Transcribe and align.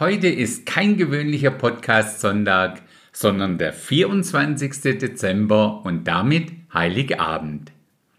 Heute 0.00 0.28
ist 0.28 0.64
kein 0.64 0.96
gewöhnlicher 0.96 1.50
Podcast-Sonntag, 1.50 2.82
sondern 3.10 3.58
der 3.58 3.72
24. 3.72 4.96
Dezember 4.96 5.84
und 5.84 6.06
damit 6.06 6.52
Heiligabend. 6.72 7.72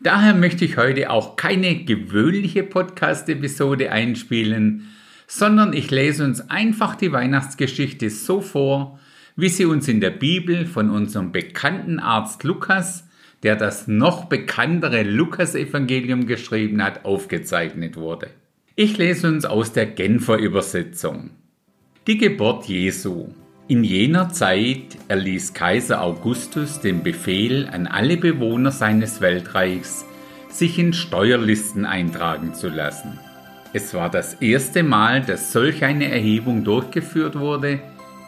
Daher 0.00 0.34
möchte 0.34 0.64
ich 0.64 0.76
heute 0.76 1.10
auch 1.10 1.34
keine 1.34 1.84
gewöhnliche 1.84 2.62
Podcast-Episode 2.62 3.90
einspielen, 3.90 4.94
sondern 5.26 5.72
ich 5.72 5.90
lese 5.90 6.24
uns 6.24 6.48
einfach 6.48 6.94
die 6.94 7.10
Weihnachtsgeschichte 7.10 8.08
so 8.08 8.40
vor, 8.40 9.00
wie 9.34 9.48
sie 9.48 9.64
uns 9.64 9.88
in 9.88 10.00
der 10.00 10.10
Bibel 10.10 10.66
von 10.66 10.90
unserem 10.90 11.32
bekannten 11.32 11.98
Arzt 11.98 12.44
Lukas, 12.44 13.08
der 13.42 13.56
das 13.56 13.88
noch 13.88 14.26
bekanntere 14.26 15.02
Lukas-Evangelium 15.02 16.26
geschrieben 16.26 16.80
hat, 16.80 17.04
aufgezeichnet 17.04 17.96
wurde. 17.96 18.30
Ich 18.76 18.96
lese 18.96 19.26
uns 19.26 19.44
aus 19.44 19.72
der 19.72 19.86
Genfer 19.86 20.36
Übersetzung. 20.38 21.30
Die 22.06 22.18
Geburt 22.18 22.66
Jesu. 22.66 23.28
In 23.66 23.82
jener 23.82 24.28
Zeit 24.28 24.98
erließ 25.08 25.54
Kaiser 25.54 26.02
Augustus 26.02 26.78
den 26.78 27.02
Befehl 27.02 27.66
an 27.72 27.86
alle 27.86 28.18
Bewohner 28.18 28.72
seines 28.72 29.22
Weltreichs, 29.22 30.04
sich 30.50 30.78
in 30.78 30.92
Steuerlisten 30.92 31.86
eintragen 31.86 32.52
zu 32.52 32.68
lassen. 32.68 33.18
Es 33.72 33.94
war 33.94 34.10
das 34.10 34.34
erste 34.34 34.82
Mal, 34.82 35.22
dass 35.22 35.50
solch 35.50 35.82
eine 35.82 36.10
Erhebung 36.10 36.62
durchgeführt 36.62 37.38
wurde. 37.38 37.80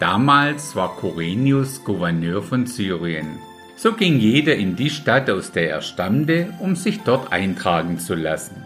Damals 0.00 0.76
war 0.76 0.94
Kyrenius 0.98 1.82
Gouverneur 1.82 2.42
von 2.42 2.66
Syrien. 2.66 3.38
So 3.76 3.94
ging 3.94 4.20
jeder 4.20 4.54
in 4.54 4.76
die 4.76 4.90
Stadt, 4.90 5.30
aus 5.30 5.50
der 5.50 5.70
er 5.70 5.80
stammte, 5.80 6.52
um 6.58 6.76
sich 6.76 7.00
dort 7.00 7.32
eintragen 7.32 7.98
zu 7.98 8.16
lassen. 8.16 8.56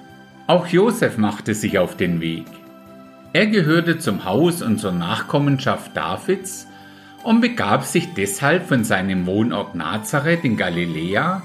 Auch 0.48 0.66
Josef 0.66 1.16
machte 1.16 1.54
sich 1.54 1.78
auf 1.78 1.96
den 1.96 2.20
Weg. 2.20 2.46
Er 3.32 3.46
gehörte 3.46 3.98
zum 3.98 4.24
Haus 4.24 4.62
und 4.62 4.78
zur 4.78 4.92
Nachkommenschaft 4.92 5.96
Davids 5.96 6.66
und 7.22 7.40
begab 7.40 7.84
sich 7.84 8.14
deshalb 8.14 8.66
von 8.66 8.84
seinem 8.84 9.26
Wohnort 9.26 9.74
Nazareth 9.74 10.44
in 10.44 10.56
Galiläa 10.56 11.42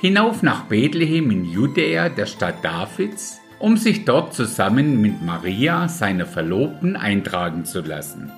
hinauf 0.00 0.42
nach 0.42 0.64
Bethlehem 0.64 1.30
in 1.30 1.44
Judäa, 1.44 2.08
der 2.08 2.26
Stadt 2.26 2.64
Davids, 2.64 3.40
um 3.58 3.76
sich 3.76 4.04
dort 4.04 4.34
zusammen 4.34 5.00
mit 5.00 5.22
Maria, 5.22 5.88
seiner 5.88 6.26
Verlobten, 6.26 6.96
eintragen 6.96 7.64
zu 7.64 7.80
lassen. 7.80 8.30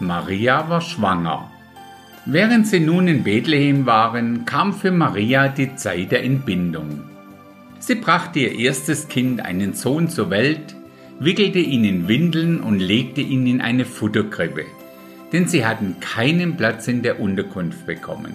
Maria 0.00 0.68
war 0.68 0.80
schwanger. 0.80 1.50
Während 2.26 2.66
sie 2.66 2.80
nun 2.80 3.06
in 3.06 3.22
Bethlehem 3.22 3.86
waren, 3.86 4.44
kam 4.44 4.72
für 4.72 4.90
Maria 4.90 5.48
die 5.48 5.76
Zeit 5.76 6.10
der 6.10 6.24
Entbindung. 6.24 7.04
Sie 7.78 7.94
brachte 7.94 8.40
ihr 8.40 8.58
erstes 8.58 9.08
Kind, 9.08 9.44
einen 9.44 9.74
Sohn, 9.74 10.08
zur 10.08 10.30
Welt, 10.30 10.74
wickelte 11.24 11.58
ihn 11.58 11.84
in 11.84 12.08
Windeln 12.08 12.60
und 12.60 12.78
legte 12.78 13.20
ihn 13.20 13.46
in 13.46 13.60
eine 13.60 13.84
Futterkrippe, 13.84 14.64
denn 15.32 15.48
sie 15.48 15.64
hatten 15.64 15.96
keinen 16.00 16.56
Platz 16.56 16.86
in 16.86 17.02
der 17.02 17.20
Unterkunft 17.20 17.86
bekommen. 17.86 18.34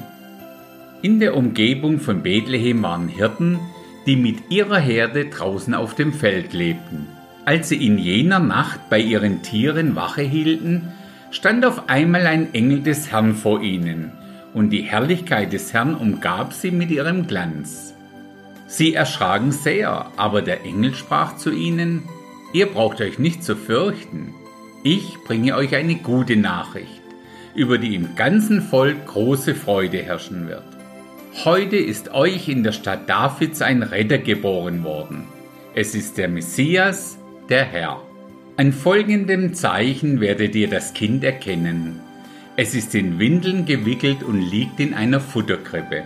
In 1.02 1.20
der 1.20 1.38
Umgebung 1.38 2.00
von 2.00 2.23
Bethlehem 2.23 2.84
waren 2.84 3.08
Hirten, 3.08 3.59
die 4.06 4.16
mit 4.16 4.50
ihrer 4.50 4.80
Herde 4.80 5.26
draußen 5.26 5.73
auf 5.73 5.96
dem 5.96 6.14
Feld 6.14 6.54
lebten. 6.54 7.08
Als 7.46 7.70
sie 7.70 7.86
in 7.86 7.98
jener 7.98 8.40
Nacht 8.40 8.90
bei 8.90 9.00
ihren 9.00 9.42
Tieren 9.44 9.96
Wache 9.96 10.24
hielten, 10.24 10.90
stand 11.31 11.66
auf 11.66 11.90
einmal 11.90 12.26
ein 12.26 12.53
Engel 12.53 12.81
des 12.81 13.12
Herrn 13.12 13.36
vor 13.36 13.62
ihnen, 13.62 14.12
und 14.53 14.72
die 14.72 14.81
Herrlichkeit 14.81 15.53
des 15.53 15.74
Herrn 15.74 15.94
umgab 15.94 16.53
sie 16.53 16.72
mit 16.72 16.90
ihrem 16.90 17.28
Glanz. 17.28 17.94
Sie 18.68 18.94
erschraken 18.94 19.52
sehr, 19.52 20.08
aber 20.18 20.42
der 20.42 20.66
Engel 20.66 20.96
sprach 20.96 21.38
zu 21.38 21.52
ihnen, 21.52 22.03
Ihr 22.52 22.66
braucht 22.66 23.00
euch 23.02 23.19
nicht 23.19 23.44
zu 23.44 23.55
fürchten. 23.55 24.33
Ich 24.83 25.19
bringe 25.23 25.55
euch 25.55 25.75
eine 25.75 25.95
gute 25.95 26.36
Nachricht, 26.36 27.02
über 27.53 27.78
die 27.78 27.94
im 27.94 28.16
ganzen 28.16 28.61
Volk 28.61 29.06
große 29.06 29.53
Freude 29.53 30.00
herrschen 30.00 30.47
wird. 30.47 30.64
Heute 31.45 31.75
ist 31.75 32.11
euch 32.11 32.50
in 32.50 32.64
der 32.64 32.72
Stadt 32.72 33.08
Davids 33.08 33.62
ein 33.62 33.84
Retter 33.84 34.18
geboren 34.18 34.84
worden. 34.84 35.25
Es 35.75 35.94
ist 35.94 36.18
der 36.18 36.28
Messias, 36.28 37.19
der 37.50 37.66
Herr. 37.66 38.01
An 38.57 38.74
folgendem 38.74 39.53
Zeichen 39.53 40.19
werdet 40.19 40.56
ihr 40.56 40.69
das 40.69 40.95
Kind 40.95 41.24
erkennen. 41.24 42.00
Es 42.56 42.74
ist 42.74 42.95
in 42.95 43.19
Windeln 43.19 43.66
gewickelt 43.66 44.24
und 44.24 44.41
liegt 44.41 44.79
in 44.79 44.95
einer 44.95 45.19
Futterkrippe. 45.19 46.03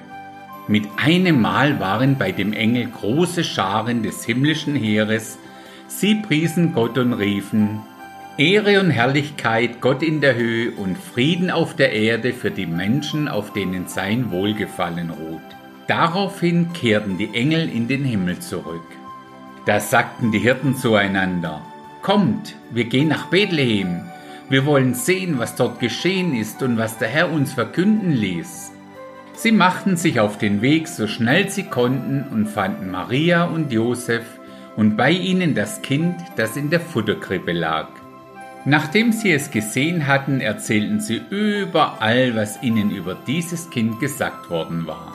Mit 0.68 0.84
einem 0.98 1.42
Mal 1.42 1.80
waren 1.80 2.18
bei 2.18 2.32
dem 2.32 2.52
Engel 2.54 2.88
große 2.88 3.44
Scharen 3.44 4.04
des 4.04 4.26
himmlischen 4.26 4.76
Heeres 4.76 5.38
Sie 5.96 6.16
priesen 6.16 6.74
Gott 6.74 6.98
und 6.98 7.14
riefen, 7.14 7.82
Ehre 8.38 8.80
und 8.80 8.90
Herrlichkeit 8.90 9.80
Gott 9.80 10.02
in 10.02 10.22
der 10.22 10.36
Höhe 10.36 10.72
und 10.72 10.98
Frieden 10.98 11.52
auf 11.52 11.76
der 11.76 11.94
Erde 11.94 12.34
für 12.34 12.50
die 12.50 12.66
Menschen, 12.66 13.28
auf 13.28 13.54
denen 13.54 13.88
sein 13.88 14.32
Wohlgefallen 14.32 15.12
ruht. 15.12 15.42
Daraufhin 15.88 16.74
kehrten 16.74 17.20
die 17.20 17.30
Engel 17.36 17.70
in 17.70 17.88
den 17.88 18.04
Himmel 18.04 18.40
zurück. 18.40 18.88
Da 19.68 19.80
sagten 19.80 20.32
die 20.32 20.40
Hirten 20.40 20.76
zueinander, 20.76 21.62
Kommt, 22.02 22.56
wir 22.72 22.86
gehen 22.86 23.08
nach 23.08 23.28
Bethlehem, 23.28 24.02
wir 24.50 24.66
wollen 24.66 24.96
sehen, 24.96 25.38
was 25.38 25.56
dort 25.56 25.80
geschehen 25.80 26.36
ist 26.36 26.64
und 26.64 26.78
was 26.78 26.98
der 26.98 27.08
Herr 27.08 27.32
uns 27.32 27.54
verkünden 27.54 28.12
ließ. 28.12 28.72
Sie 29.36 29.52
machten 29.52 29.96
sich 29.96 30.20
auf 30.20 30.40
den 30.40 30.62
Weg 30.62 30.88
so 30.88 31.06
schnell 31.06 31.50
sie 31.50 31.64
konnten 31.64 32.26
und 32.32 32.48
fanden 32.48 32.90
Maria 32.90 33.46
und 33.46 33.72
Josef, 33.72 34.24
und 34.76 34.98
bei 34.98 35.12
ihnen 35.12 35.56
das 35.56 35.82
Kind, 35.82 36.16
das 36.36 36.58
in 36.58 36.70
der 36.70 36.80
Futterkrippe 36.80 37.52
lag. 37.52 37.88
Nachdem 38.66 39.12
sie 39.12 39.32
es 39.32 39.52
gesehen 39.52 40.08
hatten, 40.08 40.40
erzählten 40.40 41.02
sie 41.02 41.22
überall, 41.30 42.36
was 42.36 42.62
ihnen 42.64 42.92
über 42.92 43.16
dieses 43.28 43.70
Kind 43.70 44.00
gesagt 44.00 44.50
worden 44.50 44.88
war. 44.88 45.14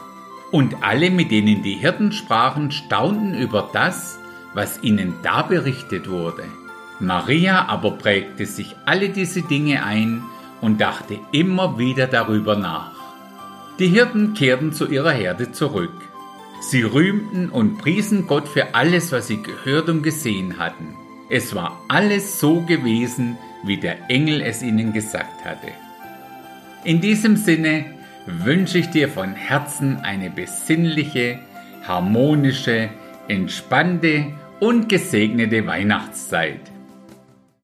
Und 0.53 0.83
alle, 0.83 1.11
mit 1.11 1.31
denen 1.31 1.63
die 1.63 1.75
Hirten 1.75 2.13
sprachen, 2.13 2.71
staunten 2.71 3.35
über 3.35 3.71
das, 3.73 4.19
was 4.55 4.83
ihnen 4.83 5.15
da 5.23 5.43
berichtet 5.43 6.11
wurde. 6.11 6.45
Maria 7.01 7.67
aber 7.69 7.93
prägte 7.93 8.45
sich 8.45 8.77
alle 8.85 9.09
diese 9.11 9.43
Dinge 9.43 9.85
ein 9.85 10.23
und 10.61 10.81
dachte 10.81 11.19
immer 11.33 11.79
wieder 11.79 12.07
darüber 12.07 12.57
nach. 12.57 12.93
Die 13.79 13.89
Hirten 13.89 14.35
kehrten 14.35 14.73
zu 14.73 14.89
ihrer 14.89 15.13
Herde 15.13 15.53
zurück. 15.53 15.93
Sie 16.61 16.83
rühmten 16.83 17.51
und 17.51 17.79
priesen 17.79 18.27
Gott 18.27 18.49
für 18.49 18.75
alles, 18.75 19.13
was 19.13 19.29
sie 19.29 19.43
gehört 19.43 19.89
und 19.89 20.03
gesehen 20.03 20.59
hatten. 20.59 20.97
Es 21.31 21.55
war 21.55 21.83
alles 21.89 22.41
so 22.41 22.63
gewesen, 22.63 23.37
wie 23.65 23.77
der 23.77 24.11
Engel 24.11 24.41
es 24.41 24.63
ihnen 24.63 24.93
gesagt 24.93 25.45
hatte. 25.45 25.69
In 26.85 27.01
diesem 27.01 27.37
Sinne 27.37 27.85
wünsche 28.27 28.79
ich 28.79 28.91
dir 28.91 29.09
von 29.09 29.35
Herzen 29.35 29.97
eine 29.99 30.31
besinnliche, 30.31 31.41
harmonische, 31.87 32.91
entspannte 33.29 34.33
und 34.61 34.89
gesegnete 34.89 35.67
Weihnachtszeit. 35.67 36.61